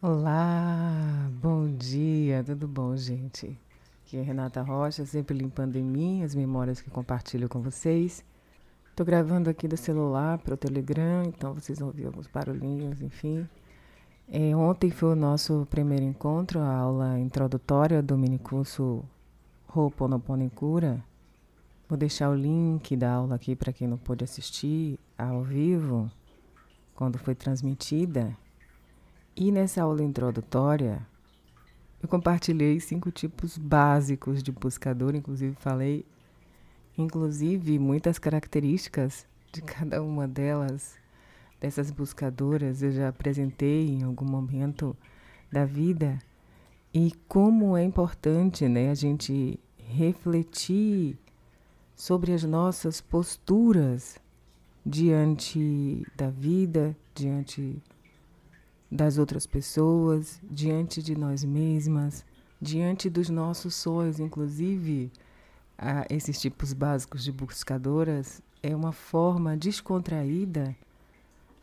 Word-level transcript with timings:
Olá, 0.00 1.28
bom 1.42 1.68
dia, 1.74 2.44
tudo 2.44 2.68
bom, 2.68 2.96
gente? 2.96 3.58
Aqui 4.00 4.16
é 4.16 4.22
Renata 4.22 4.62
Rocha, 4.62 5.04
sempre 5.04 5.36
limpando 5.36 5.74
em 5.74 5.82
mim 5.82 6.22
as 6.22 6.36
memórias 6.36 6.80
que 6.80 6.88
compartilho 6.88 7.48
com 7.48 7.60
vocês. 7.60 8.24
Estou 8.88 9.04
gravando 9.04 9.50
aqui 9.50 9.66
do 9.66 9.76
celular 9.76 10.38
para 10.38 10.54
o 10.54 10.56
Telegram, 10.56 11.24
então 11.24 11.52
vocês 11.52 11.80
vão 11.80 11.88
ouvir 11.88 12.06
alguns 12.06 12.28
barulhinhos, 12.28 13.02
enfim. 13.02 13.44
É, 14.28 14.54
ontem 14.54 14.88
foi 14.92 15.08
o 15.08 15.16
nosso 15.16 15.66
primeiro 15.68 16.04
encontro, 16.04 16.60
a 16.60 16.76
aula 16.76 17.18
introdutória 17.18 18.00
do 18.00 18.16
minicurso 18.16 19.04
Ho'oponopono 19.74 20.44
em 20.44 20.48
Cura. 20.48 21.04
Vou 21.88 21.98
deixar 21.98 22.30
o 22.30 22.36
link 22.36 22.96
da 22.96 23.14
aula 23.14 23.34
aqui 23.34 23.56
para 23.56 23.72
quem 23.72 23.88
não 23.88 23.98
pôde 23.98 24.22
assistir 24.22 24.96
ao 25.18 25.42
vivo, 25.42 26.08
quando 26.94 27.18
foi 27.18 27.34
transmitida. 27.34 28.32
E 29.40 29.52
nessa 29.52 29.84
aula 29.84 30.02
introdutória, 30.02 31.06
eu 32.02 32.08
compartilhei 32.08 32.80
cinco 32.80 33.08
tipos 33.12 33.56
básicos 33.56 34.42
de 34.42 34.50
buscador, 34.50 35.14
inclusive 35.14 35.54
falei, 35.54 36.04
inclusive 36.96 37.78
muitas 37.78 38.18
características 38.18 39.28
de 39.52 39.62
cada 39.62 40.02
uma 40.02 40.26
delas, 40.26 40.96
dessas 41.60 41.92
buscadoras, 41.92 42.82
eu 42.82 42.90
já 42.90 43.10
apresentei 43.10 43.88
em 43.88 44.02
algum 44.02 44.24
momento 44.24 44.96
da 45.52 45.64
vida. 45.64 46.18
E 46.92 47.12
como 47.28 47.76
é 47.76 47.84
importante, 47.84 48.68
né, 48.68 48.90
a 48.90 48.94
gente 48.94 49.56
refletir 49.76 51.16
sobre 51.94 52.32
as 52.32 52.42
nossas 52.42 53.00
posturas 53.00 54.18
diante 54.84 56.04
da 56.16 56.28
vida, 56.28 56.96
diante 57.14 57.80
das 58.90 59.18
outras 59.18 59.46
pessoas, 59.46 60.40
diante 60.42 61.02
de 61.02 61.16
nós 61.16 61.44
mesmas, 61.44 62.24
diante 62.60 63.10
dos 63.10 63.28
nossos 63.28 63.74
sonhos, 63.74 64.18
inclusive 64.18 65.12
a, 65.76 66.06
esses 66.10 66.40
tipos 66.40 66.72
básicos 66.72 67.22
de 67.22 67.30
buscadoras, 67.30 68.42
é 68.62 68.74
uma 68.74 68.92
forma 68.92 69.56
descontraída 69.56 70.74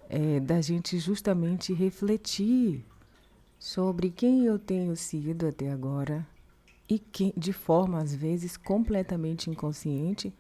é, 0.10 0.40
da 0.40 0.62
gente 0.62 0.98
justamente 1.00 1.74
refletir 1.74 2.86
sobre 3.58 4.10
quem 4.12 4.46
eu 4.46 4.60
tenho 4.60 4.96
sido 4.96 5.48
até 5.48 5.72
agora 5.72 6.26
e 6.88 7.00
que, 7.00 7.34
de 7.36 7.52
forma 7.52 8.00
às 8.00 8.14
vezes 8.14 8.56
completamente 8.56 9.50
inconsciente, 9.50 10.34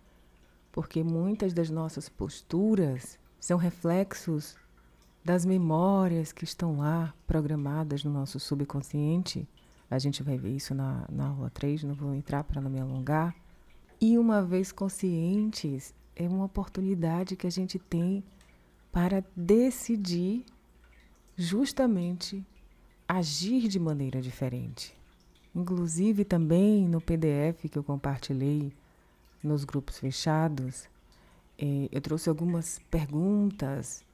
porque 0.72 1.04
muitas 1.04 1.54
das 1.54 1.70
nossas 1.70 2.08
posturas 2.08 3.18
são 3.40 3.58
reflexos 3.58 4.56
das 5.26 5.44
memórias 5.44 6.32
que 6.32 6.44
estão 6.44 6.78
lá 6.78 7.12
programadas 7.26 8.04
no 8.04 8.12
nosso 8.12 8.40
subconsciente. 8.40 9.50
A 9.90 9.98
gente 9.98 10.22
vai 10.22 10.38
ver 10.38 10.52
isso 10.52 10.76
na, 10.76 11.04
na 11.12 11.30
aula 11.30 11.50
3, 11.50 11.84
não 11.84 11.96
vou 11.96 12.14
entrar 12.14 12.44
para 12.44 12.62
não 12.62 12.70
me 12.70 12.80
alongar. 12.80 13.36
E 14.00 14.20
uma 14.20 14.44
vez 14.44 14.72
conscientes, 14.72 15.96
é 16.16 16.28
uma 16.28 16.46
oportunidade 16.46 17.36
que 17.36 17.48
a 17.48 17.50
gente 17.50 17.80
tem 17.80 18.24
para 18.92 19.26
decidir 19.36 20.46
justamente 21.36 22.46
agir 23.08 23.68
de 23.68 23.80
maneira 23.80 24.22
diferente. 24.22 24.96
Inclusive 25.56 26.24
também 26.24 26.88
no 26.88 27.02
PDF 27.02 27.68
que 27.72 27.80
eu 27.80 27.84
compartilhei 27.84 28.72
nos 29.44 29.64
grupos 29.64 29.98
fechados, 29.98 30.88
eh, 31.58 31.90
eu 31.92 32.02
trouxe 32.02 32.30
algumas 32.30 32.80
perguntas 32.92 34.06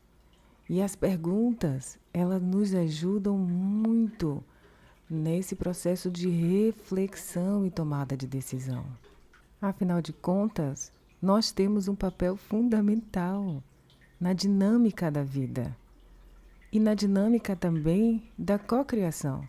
e 0.72 0.82
as 0.82 0.96
perguntas, 0.96 2.00
elas 2.14 2.42
nos 2.42 2.74
ajudam 2.74 3.38
muito 3.38 4.42
nesse 5.10 5.54
processo 5.54 6.10
de 6.10 6.30
reflexão 6.30 7.66
e 7.66 7.70
tomada 7.70 8.16
de 8.16 8.26
decisão. 8.26 8.86
Afinal 9.62 10.02
de 10.02 10.14
contas, 10.14 10.90
nós 11.22 11.52
temos 11.52 11.90
um 11.90 11.94
papel 11.94 12.38
fundamental 12.38 13.62
na 14.18 14.32
dinâmica 14.32 15.12
da 15.12 15.24
vida 15.24 15.76
e 16.72 16.80
na 16.80 16.94
dinâmica 16.94 17.54
também 17.54 18.24
da 18.38 18.58
cocriação. 18.58 19.46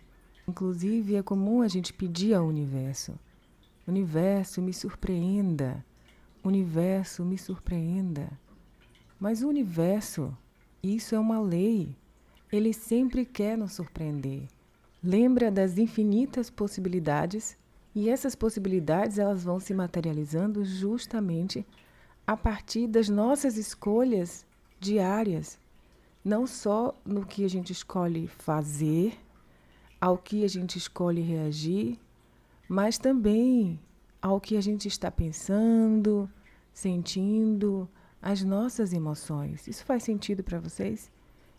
Inclusive, 0.49 1.15
é 1.15 1.22
comum 1.22 1.62
a 1.62 1.69
gente 1.69 1.93
pedir 1.93 2.34
ao 2.34 2.49
universo: 2.49 3.16
Universo, 3.87 4.61
me 4.61 4.72
surpreenda. 4.72 5.84
Universo, 6.43 7.25
me 7.25 7.38
surpreenda. 7.38 8.28
Mas 9.21 9.44
o 9.44 9.49
universo 9.49 10.37
isso 10.82 11.15
é 11.15 11.19
uma 11.19 11.41
lei. 11.41 11.94
Ele 12.50 12.72
sempre 12.72 13.25
quer 13.25 13.56
nos 13.56 13.72
surpreender. 13.72 14.48
Lembra 15.03 15.50
das 15.50 15.78
infinitas 15.78 16.50
possibilidades 16.50 17.56
e 17.94 18.09
essas 18.09 18.34
possibilidades 18.34 19.19
elas 19.19 19.44
vão 19.44 19.60
se 19.60 19.72
materializando 19.75 20.65
justamente 20.65 21.66
a 22.26 22.37
partir 22.37 22.87
das 22.87 23.09
nossas 23.09 23.56
escolhas 23.56 24.47
diárias, 24.81 25.59
não 26.25 26.47
só 26.47 26.94
no 27.04 27.26
que 27.26 27.44
a 27.44 27.49
gente 27.49 27.72
escolhe 27.72 28.28
fazer, 28.28 29.19
ao 30.00 30.19
que 30.19 30.44
a 30.44 30.49
gente 30.49 30.78
escolhe 30.78 31.20
reagir, 31.20 31.99
mas 32.69 32.99
também 32.99 33.78
ao 34.20 34.41
que 34.41 34.56
a 34.56 34.60
gente 34.60 34.88
está 34.88 35.10
pensando, 35.10 36.31
sentindo, 36.72 37.88
as 38.22 38.44
nossas 38.44 38.93
emoções. 38.93 39.66
Isso 39.66 39.84
faz 39.84 40.05
sentido 40.05 40.44
para 40.44 40.60
vocês? 40.60 41.10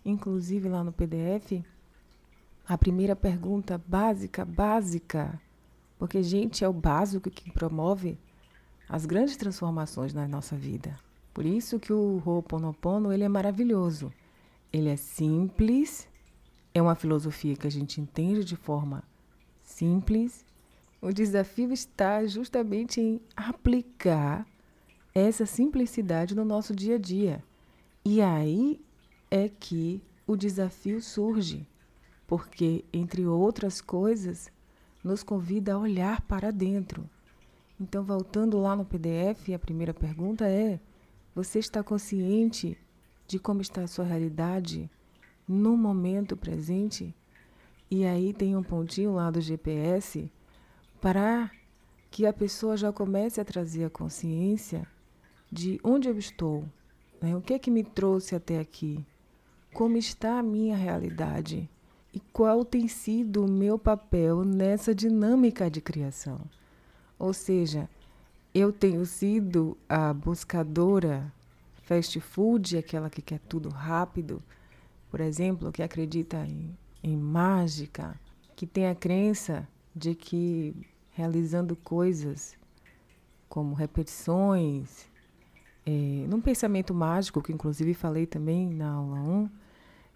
Inclusive 0.06 0.70
lá 0.70 0.82
no 0.82 0.94
PDF, 0.94 1.62
a 2.66 2.78
primeira 2.78 3.18
pergunta 3.18 3.78
básica, 3.86 4.46
básica, 4.46 5.42
porque 6.00 6.24
gente 6.24 6.64
é 6.64 6.70
o 6.70 6.74
básico 6.74 7.30
que 7.30 7.52
promove 7.52 8.18
as 8.88 9.06
grandes 9.06 9.36
transformações 9.36 10.14
na 10.14 10.26
nossa 10.26 10.56
vida. 10.56 10.98
Por 11.34 11.46
isso 11.46 11.80
que 11.80 11.92
o 11.92 12.22
Ho'oponopono, 12.26 13.12
ele 13.12 13.24
é 13.24 13.30
maravilhoso. 13.30 14.14
Ele 14.72 14.90
é 14.90 14.96
simples, 14.96 16.08
é 16.74 16.82
uma 16.82 16.96
filosofia 16.96 17.56
que 17.56 17.68
a 17.68 17.72
gente 17.72 18.00
entende 18.00 18.44
de 18.44 18.56
forma 18.56 19.04
simples. 19.62 20.46
O 21.02 21.12
desafio 21.12 21.74
está 21.74 22.26
justamente 22.26 23.02
em 23.02 23.22
aplicar 23.36 24.46
essa 25.14 25.46
simplicidade 25.46 26.36
no 26.36 26.44
nosso 26.44 26.76
dia 26.76 26.96
a 26.96 27.00
dia. 27.00 27.44
E 28.04 28.22
aí 28.22 28.82
é 29.30 29.48
que 29.48 30.02
o 30.26 30.36
desafio 30.36 31.02
surge, 31.02 31.68
porque, 32.28 32.84
entre 32.92 33.26
outras 33.26 33.80
coisas, 33.80 34.52
nos 35.04 35.22
convida 35.22 35.74
a 35.74 35.78
olhar 35.78 36.22
para 36.22 36.52
dentro. 36.52 37.08
Então, 37.80 38.04
voltando 38.04 38.60
lá 38.60 38.76
no 38.76 38.86
PDF, 38.86 39.50
a 39.54 39.60
primeira 39.60 39.94
pergunta 39.94 40.48
é: 40.48 40.80
você 41.36 41.60
está 41.60 41.84
consciente 41.84 42.78
de 43.28 43.38
como 43.38 43.62
está 43.62 43.82
a 43.84 43.88
sua 43.88 44.06
realidade 44.06 44.90
no 45.48 45.78
momento 45.78 46.36
presente? 46.36 47.14
E 47.92 48.06
aí 48.06 48.34
tem 48.34 48.56
um 48.56 48.64
pontinho 48.64 49.14
lá 49.14 49.30
do 49.30 49.42
GPS 49.42 50.32
para 51.00 51.52
que 52.10 52.26
a 52.26 52.34
pessoa 52.34 52.78
já 52.78 52.92
comece 52.92 53.42
a 53.42 53.46
trazer 53.46 53.86
a 53.86 53.90
consciência 53.90 54.88
de 55.54 55.80
onde 55.84 56.10
eu 56.10 56.18
estou, 56.18 56.66
né? 57.22 57.36
o 57.36 57.42
que 57.42 57.54
é 57.54 57.60
que 57.60 57.70
me 57.70 57.84
trouxe 57.84 58.36
até 58.36 58.58
aqui, 58.58 59.06
como 59.72 59.98
está 59.98 60.40
a 60.40 60.44
minha 60.44 60.76
realidade 60.76 61.70
e 62.12 62.20
qual 62.20 62.66
tem 62.66 62.88
sido 62.88 63.46
o 63.46 63.48
meu 63.48 63.78
papel 63.78 64.44
nessa 64.44 64.96
dinâmica 64.96 65.70
de 65.70 65.80
criação. 65.80 66.42
Ou 67.20 67.34
seja, 67.34 67.88
eu 68.52 68.74
tenho 68.74 69.06
sido 69.06 69.78
a 69.88 70.12
buscadora 70.12 71.32
fast 71.84 72.20
food, 72.20 72.76
aquela 72.76 73.10
que 73.10 73.22
quer 73.22 73.40
tudo 73.40 73.70
rápido, 73.70 74.42
por 75.12 75.22
exemplo, 75.22 75.72
que 75.72 75.84
acredita 75.84 76.38
em, 76.48 76.76
em 77.04 77.16
mágica, 77.16 78.20
que 78.56 78.66
tem 78.66 78.88
a 78.88 78.96
crença 78.96 79.68
de 79.96 80.16
que 80.16 80.76
realizando 81.12 81.76
coisas 81.76 82.56
como 83.48 83.76
repetições, 83.76 85.13
é, 85.86 86.26
num 86.28 86.40
pensamento 86.40 86.94
mágico, 86.94 87.42
que 87.42 87.52
inclusive 87.52 87.94
falei 87.94 88.26
também 88.26 88.70
na 88.70 88.92
aula 88.92 89.20
1, 89.20 89.50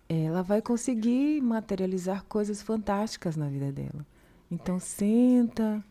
ela 0.10 0.42
vai 0.42 0.62
conseguir 0.62 1.42
materializar 1.42 2.24
coisas 2.25 2.62
fantásticas 2.62 3.36
na 3.36 3.50
vida 3.50 3.72
dela. 3.72 4.06
Então, 4.50 4.80
senta, 4.80 5.84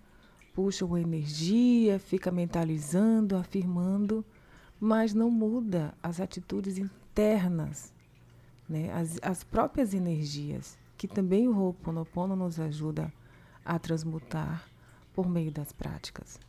puxa 0.54 0.86
uma 0.86 1.00
energia, 1.00 1.98
fica 1.98 2.30
mentalizando, 2.30 3.36
afirmando, 3.36 4.24
mas 4.80 5.12
não 5.12 5.30
muda 5.30 5.92
as 6.02 6.18
atitudes 6.18 6.78
internas, 6.78 7.92
né? 8.66 8.90
as, 8.94 9.18
as 9.20 9.44
próprias 9.44 9.92
energias, 9.92 10.78
que 10.96 11.06
também 11.06 11.46
o 11.46 11.54
Ho'oponopono 11.54 12.34
nos 12.34 12.58
ajuda 12.58 13.12
a 13.62 13.78
transmutar 13.78 14.64
por 15.12 15.28
meio 15.28 15.50
das 15.50 15.72
práticas. 15.72 16.40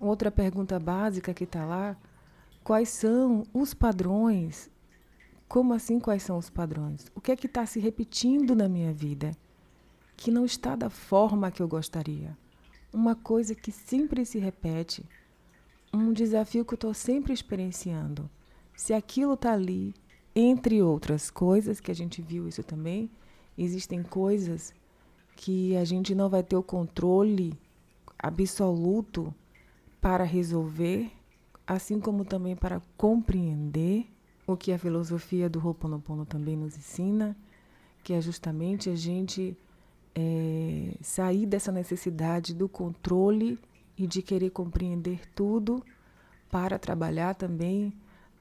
Outra 0.00 0.30
pergunta 0.30 0.80
básica 0.80 1.34
que 1.34 1.44
está 1.44 1.66
lá 1.66 1.96
Quais 2.64 2.88
são 2.88 3.44
os 3.52 3.74
padrões? 3.74 4.70
Como 5.48 5.74
assim 5.74 5.98
quais 6.00 6.22
são 6.22 6.38
os 6.38 6.48
padrões? 6.48 7.06
O 7.14 7.20
que 7.20 7.32
é 7.32 7.36
que 7.36 7.46
está 7.46 7.66
se 7.66 7.80
repetindo 7.80 8.54
na 8.54 8.68
minha 8.68 8.92
vida? 8.92 9.36
que 10.22 10.30
não 10.30 10.44
está 10.44 10.76
da 10.76 10.88
forma 10.88 11.50
que 11.50 11.60
eu 11.60 11.66
gostaria. 11.66 12.38
Uma 12.92 13.16
coisa 13.16 13.56
que 13.56 13.72
sempre 13.72 14.24
se 14.24 14.38
repete, 14.38 15.04
um 15.92 16.12
desafio 16.12 16.64
que 16.64 16.74
eu 16.74 16.76
estou 16.76 16.94
sempre 16.94 17.32
experienciando. 17.32 18.30
Se 18.76 18.94
aquilo 18.94 19.34
está 19.34 19.52
ali, 19.52 19.92
entre 20.32 20.80
outras 20.80 21.28
coisas, 21.28 21.80
que 21.80 21.90
a 21.90 21.94
gente 21.94 22.22
viu 22.22 22.46
isso 22.46 22.62
também, 22.62 23.10
existem 23.58 24.00
coisas 24.00 24.72
que 25.34 25.76
a 25.76 25.84
gente 25.84 26.14
não 26.14 26.28
vai 26.28 26.44
ter 26.44 26.54
o 26.54 26.62
controle 26.62 27.58
absoluto 28.16 29.34
para 30.00 30.22
resolver, 30.22 31.10
assim 31.66 32.00
como 32.00 32.24
também 32.24 32.56
para 32.56 32.80
compreender 32.96 34.06
o 34.46 34.56
que 34.56 34.72
a 34.72 34.78
filosofia 34.78 35.48
do 35.48 35.64
Ho'oponopono 35.64 36.26
também 36.26 36.56
nos 36.56 36.76
ensina, 36.76 37.36
que 38.02 38.12
é 38.12 38.20
justamente 38.20 38.90
a 38.90 38.96
gente 38.96 39.56
é, 40.14 40.96
sair 41.00 41.46
dessa 41.46 41.70
necessidade 41.70 42.54
do 42.54 42.68
controle 42.68 43.58
e 43.96 44.06
de 44.06 44.22
querer 44.22 44.50
compreender 44.50 45.20
tudo 45.34 45.84
para 46.50 46.78
trabalhar 46.78 47.34
também 47.34 47.92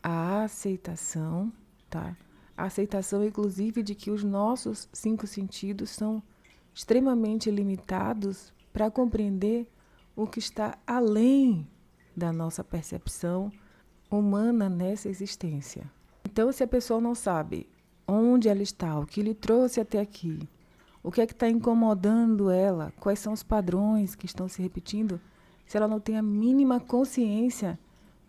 a 0.01 0.43
aceitação, 0.43 1.51
tá? 1.89 2.17
A 2.57 2.65
aceitação, 2.65 3.23
inclusive, 3.23 3.83
de 3.83 3.95
que 3.95 4.11
os 4.11 4.23
nossos 4.23 4.89
cinco 4.91 5.25
sentidos 5.27 5.91
são 5.91 6.21
extremamente 6.73 7.49
limitados 7.49 8.51
para 8.73 8.89
compreender 8.89 9.67
o 10.15 10.27
que 10.27 10.39
está 10.39 10.77
além 10.85 11.67
da 12.15 12.31
nossa 12.31 12.63
percepção 12.63 13.51
humana 14.09 14.69
nessa 14.69 15.09
existência. 15.09 15.89
Então, 16.25 16.51
se 16.51 16.63
a 16.63 16.67
pessoa 16.67 16.99
não 16.99 17.15
sabe 17.15 17.67
onde 18.07 18.49
ela 18.49 18.61
está, 18.61 18.99
o 18.99 19.05
que 19.05 19.21
lhe 19.21 19.33
trouxe 19.33 19.79
até 19.79 19.99
aqui, 19.99 20.39
o 21.03 21.11
que 21.11 21.21
é 21.21 21.25
que 21.25 21.33
está 21.33 21.49
incomodando 21.49 22.49
ela, 22.49 22.93
quais 22.99 23.19
são 23.19 23.33
os 23.33 23.43
padrões 23.43 24.15
que 24.15 24.25
estão 24.25 24.47
se 24.47 24.61
repetindo, 24.61 25.19
se 25.65 25.77
ela 25.77 25.87
não 25.87 25.99
tem 25.99 26.17
a 26.17 26.21
mínima 26.21 26.79
consciência 26.79 27.79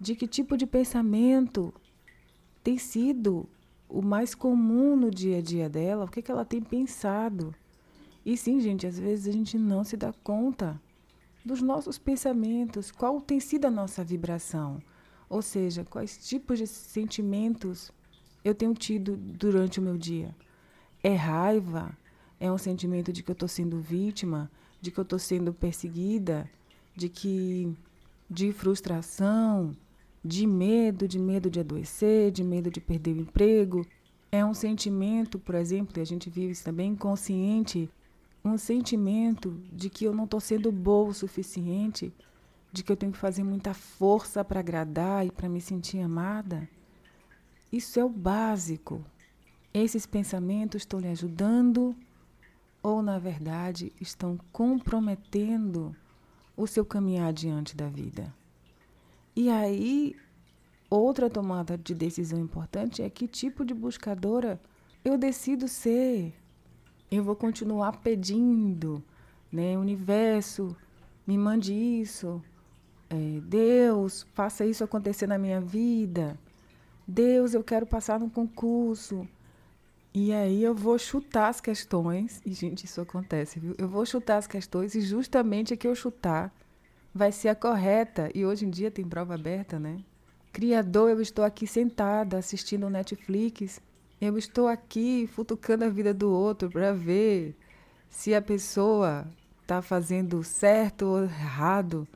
de 0.01 0.15
que 0.15 0.27
tipo 0.27 0.57
de 0.57 0.67
pensamento 0.67 1.73
tem 2.63 2.79
sido 2.79 3.49
o 3.89 4.01
mais 4.01 4.35
comum 4.35 4.97
no 4.97 5.11
dia 5.11 5.39
a 5.39 5.43
dia 5.43 5.69
dela, 5.69 6.05
o 6.05 6.09
que, 6.09 6.21
é 6.21 6.23
que 6.23 6.31
ela 6.31 6.45
tem 6.45 6.63
pensado. 6.63 7.55
E 8.25 8.37
sim, 8.37 8.61
gente, 8.61 8.87
às 8.87 8.99
vezes 8.99 9.27
a 9.27 9.33
gente 9.33 9.59
não 9.59 9.85
se 9.85 9.97
dá 9.97 10.13
conta 10.25 10.81
dos 11.45 11.61
nossos 11.61 11.99
pensamentos, 11.99 12.91
qual 12.91 13.21
tem 13.21 13.41
sido 13.41 13.67
a 13.67 13.71
nossa 13.71 14.05
vibração, 14.05 14.81
ou 15.29 15.43
seja, 15.43 15.85
quais 15.85 16.19
tipos 16.27 16.59
de 16.59 16.67
sentimentos 16.67 17.91
eu 18.45 18.55
tenho 18.55 18.75
tido 18.75 19.17
durante 19.17 19.79
o 19.79 19.83
meu 19.83 19.97
dia. 19.97 20.35
É 21.03 21.15
raiva? 21.15 21.97
É 22.39 22.51
um 22.51 22.59
sentimento 22.59 23.13
de 23.13 23.23
que 23.23 23.31
eu 23.31 23.35
estou 23.35 23.49
sendo 23.49 23.81
vítima, 23.81 24.51
de 24.81 24.91
que 24.91 24.99
eu 24.99 25.03
estou 25.03 25.19
sendo 25.19 25.53
perseguida, 25.53 26.51
de 26.95 27.09
que 27.09 27.75
de 28.29 28.53
frustração, 28.53 29.77
de 30.25 30.47
medo, 30.47 31.07
de 31.07 31.19
medo 31.19 31.51
de 31.51 31.61
adoecer, 31.61 32.31
de 32.31 32.43
medo 32.43 32.71
de 32.71 32.81
perder 32.81 33.17
o 33.17 33.21
emprego. 33.21 33.87
É 34.31 34.45
um 34.45 34.55
sentimento, 34.55 35.39
por 35.39 35.55
exemplo, 35.55 35.99
e 35.99 36.01
a 36.01 36.07
gente 36.07 36.31
vive 36.31 36.53
isso 36.53 36.65
também 36.65 36.97
consciente 36.97 37.91
um 38.45 38.59
sentimento 38.59 39.61
de 39.73 39.89
que 39.89 40.05
eu 40.05 40.15
não 40.15 40.25
estou 40.25 40.41
sendo 40.41 40.73
boa 40.73 41.11
o 41.11 41.15
suficiente, 41.15 42.13
de 42.73 42.83
que 42.83 42.91
eu 42.91 42.97
tenho 42.97 43.13
que 43.13 43.19
fazer 43.19 43.45
muita 43.45 43.73
força 43.73 44.45
para 44.45 44.61
agradar 44.61 45.27
e 45.27 45.31
para 45.31 45.49
me 45.49 45.61
sentir 45.61 46.01
amada. 46.01 46.69
Isso 47.71 48.01
é 48.01 48.05
o 48.05 48.09
básico. 48.09 49.05
Esses 49.73 50.07
pensamentos 50.07 50.83
estão 50.83 50.99
lhe 50.99 51.09
ajudando 51.09 51.95
ou, 52.83 53.01
na 53.01 53.19
verdade, 53.19 53.93
estão 54.01 54.39
comprometendo 54.51 55.95
o 56.57 56.67
seu 56.67 56.85
caminhar 56.85 57.33
diante 57.33 57.77
da 57.77 57.89
vida. 57.89 58.35
E 59.35 59.49
aí, 59.49 60.17
outra 60.91 61.31
tomada 61.31 61.79
de 61.79 61.95
decisão 61.95 62.39
importante 62.39 63.03
é 63.03 63.09
que 63.09 63.29
tipo 63.29 63.65
de 63.65 63.73
buscadora 63.73 64.61
eu 65.05 65.17
decido 65.17 65.69
ser 65.69 66.35
eu 67.17 67.25
vou 67.25 67.37
continuar 67.37 67.99
pedindo, 67.99 69.03
né? 69.51 69.77
Universo, 69.77 70.75
me 71.27 71.37
mande 71.37 71.75
isso. 71.75 72.43
É, 73.11 73.41
Deus, 73.41 74.27
faça 74.35 74.65
isso 74.65 74.83
acontecer 74.83 75.27
na 75.27 75.39
minha 75.39 75.61
vida. 75.61 76.39
Deus, 77.07 77.53
eu 77.53 77.63
quero 77.63 77.87
passar 77.87 78.19
no 78.19 78.31
concurso. 78.31 79.29
E 80.15 80.33
aí 80.33 80.63
eu 80.63 80.75
vou 80.75 80.99
chutar 80.99 81.49
as 81.49 81.61
questões. 81.61 82.41
E, 82.45 82.53
gente, 82.53 82.85
isso 82.85 83.01
acontece, 83.01 83.61
viu? 83.61 83.75
Eu 83.77 83.89
vou 83.89 84.07
chutar 84.07 84.39
as 84.39 84.47
questões 84.47 84.95
e 84.95 85.01
justamente 85.01 85.75
a 85.75 85.77
que 85.77 85.87
eu 85.87 85.95
chutar 85.95 86.51
vai 87.15 87.31
ser 87.31 87.49
a 87.49 87.55
correta. 87.55 88.31
E 88.35 88.45
hoje 88.47 88.65
em 88.65 88.71
dia 88.71 88.91
tem 88.91 89.07
prova 89.07 89.35
aberta, 89.35 89.79
né? 89.79 90.01
Criador, 90.53 91.11
eu 91.11 91.21
estou 91.21 91.45
aqui 91.45 91.67
sentada 91.67 92.39
assistindo 92.39 92.89
Netflix 92.91 93.81
eu 94.23 94.39
estou 94.39 94.69
aqui 94.69 95.27
futucando 95.27 95.85
a 95.85 95.89
vida 95.89 96.15
do 96.15 96.31
outro 96.31 96.71
para 96.71 96.93
ver 96.93 97.57
se 98.09 98.33
a 98.33 98.41
pessoa 98.41 99.27
está 99.61 99.83
fazendo 99.83 100.45
certo 100.45 101.07
ou 101.07 101.25
errado. 101.25 102.07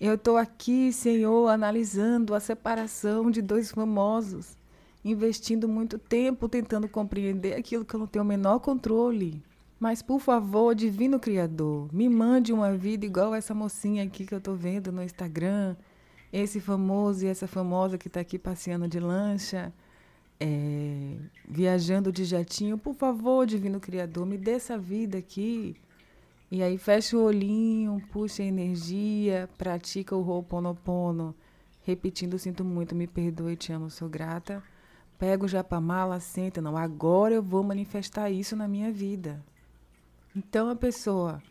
Eu 0.00 0.14
estou 0.14 0.36
aqui, 0.36 0.92
Senhor, 0.92 1.48
analisando 1.48 2.36
a 2.36 2.40
separação 2.40 3.32
de 3.32 3.42
dois 3.42 3.72
famosos, 3.72 4.56
investindo 5.04 5.68
muito 5.68 5.98
tempo 5.98 6.48
tentando 6.48 6.88
compreender 6.88 7.54
aquilo 7.54 7.84
que 7.84 7.96
eu 7.96 8.00
não 8.00 8.06
tenho 8.06 8.24
o 8.24 8.28
menor 8.28 8.60
controle. 8.60 9.42
Mas, 9.80 10.02
por 10.02 10.20
favor, 10.20 10.72
Divino 10.72 11.18
Criador, 11.18 11.92
me 11.92 12.08
mande 12.08 12.52
uma 12.52 12.76
vida 12.76 13.04
igual 13.04 13.34
essa 13.34 13.52
mocinha 13.52 14.04
aqui 14.04 14.24
que 14.24 14.32
eu 14.32 14.38
estou 14.38 14.54
vendo 14.54 14.92
no 14.92 15.02
Instagram, 15.02 15.74
esse 16.32 16.60
famoso 16.60 17.26
e 17.26 17.28
essa 17.28 17.48
famosa 17.48 17.98
que 17.98 18.06
está 18.06 18.20
aqui 18.20 18.38
passeando 18.38 18.86
de 18.86 19.00
lancha 19.00 19.72
é, 20.40 21.16
viajando 21.46 22.10
de 22.10 22.24
jatinho, 22.24 22.78
por 22.78 22.94
favor, 22.94 23.46
Divino 23.46 23.78
Criador, 23.78 24.24
me 24.24 24.38
dê 24.38 24.52
essa 24.52 24.78
vida 24.78 25.18
aqui. 25.18 25.76
E 26.50 26.62
aí 26.62 26.78
fecha 26.78 27.16
o 27.16 27.22
olhinho, 27.22 28.02
puxa 28.10 28.42
a 28.42 28.46
energia, 28.46 29.48
pratica 29.56 30.16
o 30.16 30.26
Ho'oponopono, 30.26 31.34
repetindo, 31.82 32.38
sinto 32.38 32.64
muito, 32.64 32.94
me 32.94 33.06
perdoe, 33.06 33.54
te 33.54 33.72
amo, 33.72 33.90
sou 33.90 34.08
grata. 34.08 34.62
Pega 35.18 35.44
o 35.44 35.48
japamala, 35.48 36.18
senta, 36.18 36.62
não, 36.62 36.76
agora 36.76 37.34
eu 37.34 37.42
vou 37.42 37.62
manifestar 37.62 38.30
isso 38.30 38.56
na 38.56 38.66
minha 38.66 38.90
vida. 38.90 39.44
Então 40.34 40.70
a 40.70 40.74
pessoa 40.74 41.42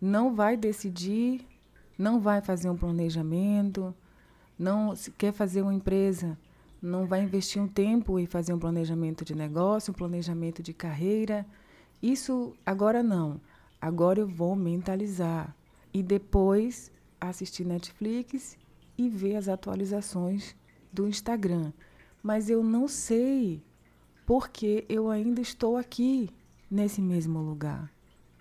não 0.00 0.34
vai 0.34 0.56
decidir, 0.56 1.40
não 1.96 2.20
vai 2.20 2.42
fazer 2.42 2.68
um 2.68 2.76
planejamento, 2.76 3.94
não 4.58 4.94
quer 5.16 5.32
fazer 5.32 5.62
uma 5.62 5.72
empresa, 5.72 6.38
não 6.84 7.06
vai 7.06 7.22
investir 7.22 7.60
um 7.60 7.66
tempo 7.66 8.18
em 8.18 8.26
fazer 8.26 8.52
um 8.52 8.58
planejamento 8.58 9.24
de 9.24 9.34
negócio, 9.34 9.90
um 9.90 9.94
planejamento 9.94 10.62
de 10.62 10.74
carreira. 10.74 11.46
Isso 12.02 12.54
agora 12.64 13.02
não. 13.02 13.40
Agora 13.80 14.20
eu 14.20 14.28
vou 14.28 14.54
mentalizar 14.54 15.56
e 15.94 16.02
depois 16.02 16.92
assistir 17.18 17.64
Netflix 17.64 18.58
e 18.98 19.08
ver 19.08 19.36
as 19.36 19.48
atualizações 19.48 20.54
do 20.92 21.08
Instagram. 21.08 21.72
Mas 22.22 22.50
eu 22.50 22.62
não 22.62 22.86
sei 22.86 23.62
porque 24.26 24.84
eu 24.86 25.10
ainda 25.10 25.40
estou 25.40 25.78
aqui 25.78 26.28
nesse 26.70 27.00
mesmo 27.00 27.40
lugar. 27.40 27.90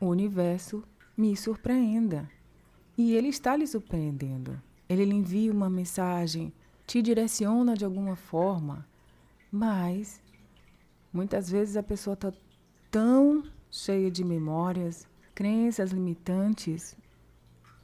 O 0.02 0.08
universo 0.08 0.84
me 1.16 1.36
surpreenda. 1.38 2.30
E 2.98 3.14
ele 3.14 3.30
está 3.30 3.56
lhe 3.56 3.66
surpreendendo. 3.66 4.62
Ele 4.90 5.06
lhe 5.06 5.16
envia 5.16 5.52
uma 5.52 5.70
mensagem 5.70 6.54
te 6.86 7.02
direciona 7.02 7.76
de 7.76 7.86
alguma 7.86 8.16
forma, 8.16 8.86
mas 9.52 10.22
muitas 11.12 11.50
vezes 11.50 11.78
a 11.78 11.84
pessoa 11.84 12.14
está 12.14 12.34
tão 12.92 13.44
cheia 13.72 14.12
de 14.12 14.24
memórias, 14.24 15.08
crenças 15.34 15.92
limitantes, 15.92 16.96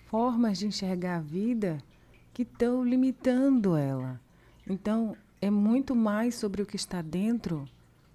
formas 0.05 0.57
de 0.57 0.67
enxergar 0.67 1.17
a 1.17 1.21
vida 1.21 1.77
que 2.33 2.43
estão 2.43 2.83
limitando 2.83 3.75
ela. 3.75 4.19
Então, 4.67 5.15
é 5.41 5.49
muito 5.49 5.95
mais 5.95 6.35
sobre 6.35 6.61
o 6.61 6.65
que 6.65 6.75
está 6.75 7.01
dentro 7.01 7.67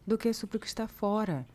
do 0.07 0.19
que 0.19 0.33
sobre 0.33 0.57
o 0.57 0.61
que 0.61 0.67
está 0.67 0.87
fora. 0.87 1.47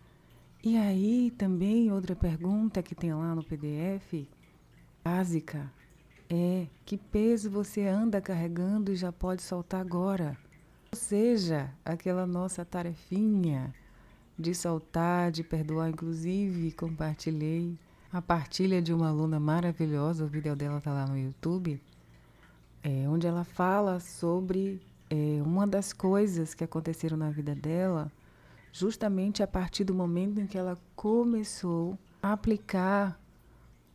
E 0.63 0.77
aí 0.77 1.31
também 1.37 1.91
outra 1.91 2.15
pergunta 2.15 2.83
que 2.83 2.95
tem 2.95 3.13
lá 3.13 3.33
no 3.33 3.43
PDF, 3.43 4.27
básica, 5.03 5.71
é 6.29 6.67
que 6.85 6.97
peso 6.97 7.49
você 7.49 7.87
anda 7.87 8.21
carregando 8.21 8.91
e 8.91 8.95
já 8.95 9.11
pode 9.11 9.41
soltar 9.41 9.81
agora. 9.81 10.37
Ou 10.91 10.97
seja, 10.97 11.71
aquela 11.83 12.27
nossa 12.27 12.63
tarefinha 12.63 13.73
de 14.37 14.53
soltar, 14.53 15.31
de 15.31 15.43
perdoar, 15.43 15.89
inclusive 15.89 16.71
compartilhei 16.71 17.77
a 18.11 18.21
partilha 18.21 18.81
de 18.81 18.93
uma 18.93 19.09
aluna 19.09 19.39
maravilhosa, 19.39 20.25
o 20.25 20.27
vídeo 20.27 20.55
dela 20.55 20.79
está 20.79 20.91
lá 20.91 21.05
no 21.05 21.17
YouTube, 21.17 21.79
é, 22.81 23.07
onde 23.07 23.27
ela 23.27 23.43
fala 23.43 23.99
sobre 23.99 24.81
é, 25.09 25.41
uma 25.43 25.67
das 25.67 25.93
coisas 25.93 26.53
que 26.53 26.63
aconteceram 26.63 27.17
na 27.17 27.29
vida 27.29 27.53
dela, 27.53 28.11
justamente 28.71 29.43
a 29.43 29.47
partir 29.47 29.83
do 29.83 29.93
momento 29.93 30.39
em 30.39 30.47
que 30.47 30.57
ela 30.57 30.77
começou 30.95 31.97
aplicar 32.21 33.19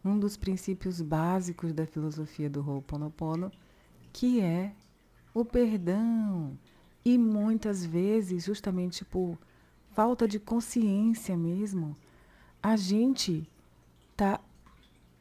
um 0.05 0.19
dos 0.19 0.37
princípios 0.37 1.01
básicos 1.01 1.73
da 1.73 1.87
filosofia 1.87 2.51
do 2.51 2.61
Ho'oponopono, 2.61 3.51
que 4.13 4.41
é 4.41 4.73
o 5.33 5.45
perdão. 5.45 6.59
E 7.05 7.17
muitas 7.17 7.85
vezes, 7.85 8.45
justamente 8.45 9.05
por 9.05 9.39
falta 9.93 10.29
de 10.29 10.39
consciência 10.39 11.37
mesmo, 11.37 11.97
a 12.63 12.77
gente 12.77 13.49
tá 14.17 14.41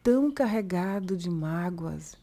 tão 0.02 0.32
carregado 0.32 1.16
de 1.16 1.30
mágoas, 1.30 2.18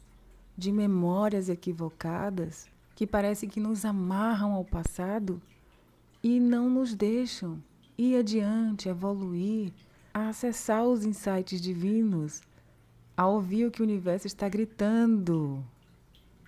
de 0.56 0.70
memórias 0.70 1.48
equivocadas, 1.48 2.68
que 2.94 3.06
parece 3.06 3.46
que 3.46 3.58
nos 3.58 3.84
amarram 3.84 4.52
ao 4.52 4.64
passado 4.64 5.40
e 6.22 6.38
não 6.38 6.68
nos 6.68 6.94
deixam 6.94 7.62
ir 7.96 8.16
adiante, 8.16 8.88
evoluir, 8.88 9.72
acessar 10.12 10.84
os 10.84 11.04
insights 11.04 11.60
divinos, 11.60 12.42
a 13.16 13.26
ouvir 13.26 13.66
o 13.66 13.70
que 13.70 13.82
o 13.82 13.84
universo 13.84 14.26
está 14.26 14.48
gritando, 14.48 15.64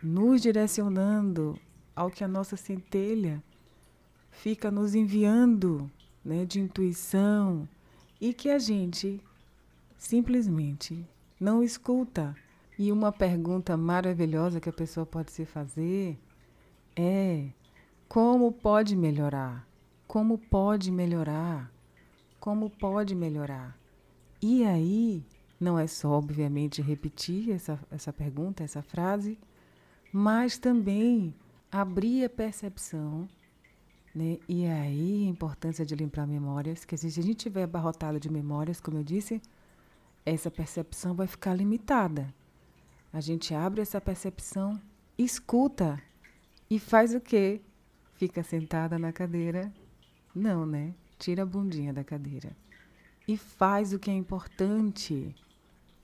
nos 0.03 0.43
direcionando 0.43 1.59
ao 1.95 2.11
que 2.11 2.25
a 2.25 2.29
nossa 2.29 2.57
centelha 2.57 3.43
fica 4.31 4.71
nos 4.71 4.95
enviando 4.95 5.91
né, 6.25 6.45
de 6.45 6.61
intuição 6.61 7.69
e 8.21 8.33
que 8.33 8.51
a 8.51 8.59
gente 8.59 9.21
simplesmente 9.99 11.07
não 11.39 11.63
escuta. 11.63 12.35
E 12.79 12.91
uma 12.91 13.13
pergunta 13.13 13.77
maravilhosa 13.77 14.61
que 14.61 14.69
a 14.69 14.73
pessoa 14.73 15.05
pode 15.05 15.31
se 15.31 15.45
fazer 15.45 16.19
é: 16.97 17.49
como 18.09 18.51
pode 18.51 18.97
melhorar? 18.97 19.67
Como 20.09 20.39
pode 20.39 20.91
melhorar? 20.91 21.71
Como 22.41 22.71
pode 22.71 23.15
melhorar? 23.15 23.79
E 24.41 24.65
aí, 24.65 25.25
não 25.63 25.79
é 25.79 25.87
só, 25.87 26.11
obviamente, 26.11 26.83
repetir 26.83 27.51
essa, 27.51 27.79
essa 27.91 28.13
pergunta, 28.13 28.65
essa 28.65 28.83
frase, 28.83 29.39
mas 30.13 30.59
também 30.59 31.35
abrir 31.71 32.25
a 32.25 32.29
percepção, 32.29 33.29
né? 34.15 34.39
E 34.49 34.67
aí 34.67 35.25
a 35.25 35.31
importância 35.31 35.87
de 35.87 35.95
limpar 35.95 36.27
memórias, 36.27 36.85
que 36.85 36.97
se 36.97 37.07
a 37.07 37.23
gente 37.23 37.35
tiver 37.35 37.63
abarrotado 37.63 38.19
de 38.19 38.29
memórias, 38.29 38.81
como 38.81 38.99
eu 38.99 39.05
disse, 39.05 39.41
essa 40.27 40.51
percepção 40.51 41.15
vai 41.15 41.27
ficar 41.29 41.55
limitada. 41.55 42.35
A 43.13 43.21
gente 43.21 43.55
abre 43.55 43.81
essa 43.81 44.01
percepção, 44.01 44.81
escuta 45.17 46.03
e 46.69 46.79
faz 46.79 47.15
o 47.15 47.21
quê? 47.21 47.61
Fica 48.15 48.43
sentada 48.43 48.99
na 48.99 49.13
cadeira? 49.13 49.73
Não, 50.35 50.67
né? 50.67 50.95
Tira 51.19 51.43
a 51.43 51.47
bundinha 51.47 51.93
da 51.93 52.03
cadeira 52.03 52.57
e 53.27 53.37
faz 53.37 53.93
o 53.93 53.99
que 53.99 54.11
é 54.11 54.15
importante. 54.15 55.35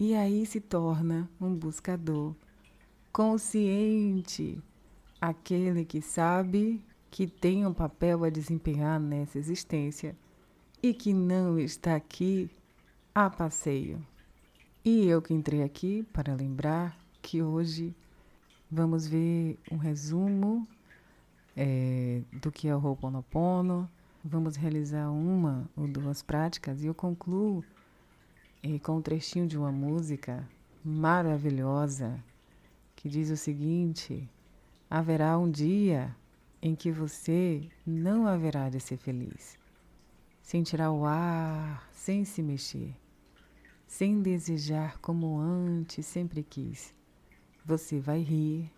E 0.01 0.15
aí 0.15 0.47
se 0.47 0.61
torna 0.61 1.29
um 1.41 1.53
buscador 1.53 2.33
consciente, 3.13 4.63
aquele 5.21 5.85
que 5.85 6.01
sabe 6.01 6.81
que 7.11 7.27
tem 7.27 7.67
um 7.67 7.75
papel 7.75 8.23
a 8.23 8.31
desempenhar 8.31 9.01
nessa 9.01 9.41
existência 9.41 10.15
e 10.81 10.95
que 10.95 11.13
não 11.13 11.59
está 11.59 11.97
aqui 11.97 12.49
a 13.13 13.29
passeio. 13.29 14.01
E 14.85 15.05
eu 15.09 15.21
que 15.21 15.35
entrei 15.35 15.65
aqui 15.65 16.05
para 16.13 16.33
lembrar 16.33 16.97
que 17.21 17.43
hoje 17.43 17.93
vamos 18.71 19.05
ver 19.05 19.59
um 19.69 19.79
resumo 19.79 20.65
é, 21.57 22.23
do 22.41 22.53
que 22.53 22.69
é 22.69 22.77
o 22.77 22.81
Ho'oponopono. 22.81 23.91
Vamos 24.25 24.55
realizar 24.55 25.11
uma 25.11 25.69
ou 25.77 25.89
duas 25.89 26.23
práticas 26.23 26.85
e 26.85 26.87
eu 26.87 26.95
concluo 26.95 27.65
é, 28.63 28.79
com 28.79 28.97
um 28.97 29.03
trechinho 29.03 29.47
de 29.47 29.57
uma 29.57 29.71
música 29.71 30.49
maravilhosa 30.85 32.23
que 32.97 33.09
diz 33.09 33.31
o 33.31 33.37
seguinte: 33.37 34.29
haverá 34.91 35.39
um 35.39 35.51
dia 35.51 36.15
em 36.61 36.75
que 36.75 36.91
você 36.91 37.69
não 37.87 38.27
haverá 38.27 38.69
de 38.69 38.81
ser 38.81 38.97
feliz. 38.97 39.59
Sentirá 40.43 40.91
o 40.91 41.05
ar 41.05 41.89
sem 41.93 42.25
se 42.25 42.43
mexer, 42.43 42.95
sem 43.87 44.21
desejar 44.23 44.99
como 44.99 45.39
antes 45.39 46.07
sempre 46.07 46.43
quis. 46.43 46.95
Você 47.65 48.01
vai 48.01 48.21
rir 48.21 48.73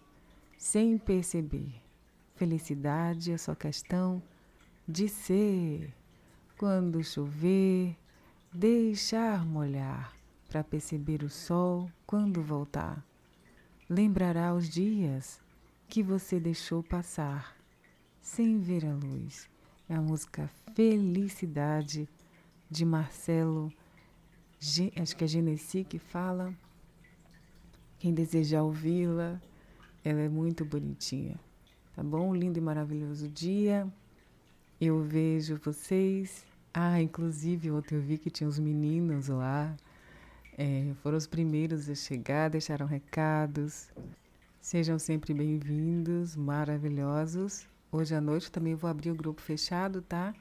sem 0.59 0.99
perceber. 0.99 1.73
Felicidade 2.35 3.33
é 3.33 3.39
só 3.39 3.55
questão 3.55 4.23
de 4.87 5.09
ser. 5.09 5.95
Quando 6.59 7.03
chover, 7.03 7.97
deixar 8.52 9.47
molhar 9.47 10.12
para 10.49 10.64
perceber 10.64 11.23
o 11.23 11.30
sol 11.30 11.90
quando 12.07 12.42
voltar 12.42 13.04
lembrará 13.90 14.54
os 14.54 14.69
dias 14.69 15.40
que 15.88 16.00
você 16.00 16.38
deixou 16.38 16.80
passar 16.80 17.57
sem 18.21 18.61
ver 18.61 18.87
a 18.87 18.95
luz. 18.95 19.49
É 19.88 19.95
a 19.95 20.00
música 20.00 20.49
Felicidade 20.75 22.09
de 22.71 22.85
Marcelo, 22.85 23.73
acho 25.02 25.16
que 25.16 25.25
é 25.25 25.26
Genesi 25.26 25.83
que 25.83 25.99
fala. 25.99 26.54
Quem 27.99 28.14
desejar 28.14 28.62
ouvi-la, 28.62 29.42
ela 30.04 30.21
é 30.21 30.28
muito 30.28 30.64
bonitinha. 30.64 31.38
Tá 31.97 32.04
bom? 32.04 32.33
Lindo 32.33 32.59
e 32.59 32.62
maravilhoso 32.62 33.28
dia. 33.28 33.92
Eu 34.80 35.02
vejo 35.02 35.57
vocês. 35.57 36.50
Ah, 36.73 37.00
inclusive 37.03 37.71
ontem 37.71 37.97
eu 37.97 38.00
vi 38.00 38.17
que 38.17 38.31
tinha 38.31 38.49
os 38.49 38.59
meninos 38.59 39.29
lá. 39.29 39.77
É, 40.57 40.93
foram 41.03 41.19
os 41.19 41.27
primeiros 41.27 41.89
a 41.89 41.95
chegar, 41.95 42.49
deixaram 42.49 42.87
recados. 42.87 43.91
Sejam 44.61 44.99
sempre 44.99 45.35
bem-vindos, 45.35 46.37
maravilhosos. 46.37 47.67
Hoje 47.91 48.15
à 48.15 48.21
noite 48.21 48.53
também 48.53 48.77
vou 48.77 48.89
abrir 48.89 49.11
o 49.11 49.17
grupo 49.17 49.41
fechado, 49.41 50.00
tá? 50.03 50.33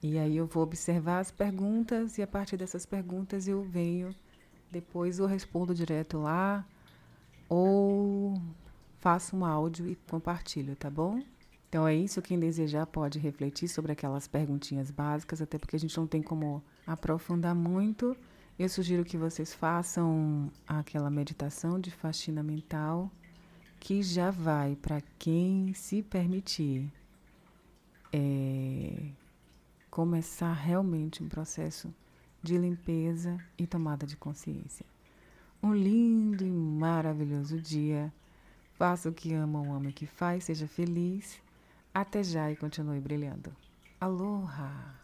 E 0.00 0.16
aí 0.18 0.36
eu 0.36 0.46
vou 0.46 0.62
observar 0.62 1.18
as 1.18 1.32
perguntas 1.32 2.18
e 2.18 2.22
a 2.22 2.26
partir 2.26 2.56
dessas 2.56 2.86
perguntas 2.86 3.48
eu 3.48 3.62
venho, 3.64 4.14
depois 4.70 5.18
eu 5.18 5.26
respondo 5.26 5.74
direto 5.74 6.18
lá 6.18 6.64
ou 7.48 8.40
faço 9.00 9.36
um 9.36 9.44
áudio 9.44 9.88
e 9.88 9.96
compartilho, 10.08 10.76
tá 10.76 10.88
bom? 10.88 11.20
Então 11.72 11.88
é 11.88 11.94
isso, 11.94 12.20
quem 12.20 12.38
desejar 12.38 12.84
pode 12.84 13.18
refletir 13.18 13.66
sobre 13.66 13.92
aquelas 13.92 14.28
perguntinhas 14.28 14.90
básicas, 14.90 15.40
até 15.40 15.56
porque 15.56 15.74
a 15.74 15.78
gente 15.78 15.96
não 15.96 16.06
tem 16.06 16.20
como 16.20 16.62
aprofundar 16.86 17.54
muito. 17.54 18.14
Eu 18.58 18.68
sugiro 18.68 19.06
que 19.06 19.16
vocês 19.16 19.54
façam 19.54 20.52
aquela 20.68 21.08
meditação 21.08 21.80
de 21.80 21.90
faxina 21.90 22.42
mental 22.42 23.10
que 23.80 24.02
já 24.02 24.30
vai 24.30 24.76
para 24.76 25.00
quem 25.18 25.72
se 25.72 26.02
permitir 26.02 26.92
é, 28.12 29.08
começar 29.90 30.52
realmente 30.52 31.22
um 31.22 31.28
processo 31.30 31.90
de 32.42 32.58
limpeza 32.58 33.42
e 33.56 33.66
tomada 33.66 34.04
de 34.06 34.14
consciência. 34.14 34.84
Um 35.62 35.72
lindo 35.72 36.44
e 36.44 36.50
maravilhoso 36.50 37.58
dia. 37.58 38.12
Faça 38.74 39.08
o 39.08 39.14
que 39.14 39.32
ama, 39.32 39.58
o 39.58 39.68
homem 39.68 39.90
que 39.90 40.04
faz, 40.04 40.44
seja 40.44 40.68
feliz. 40.68 41.40
Até 41.94 42.22
já 42.22 42.50
e 42.50 42.56
continue 42.56 43.00
brilhando. 43.00 43.54
Aloha! 44.00 45.01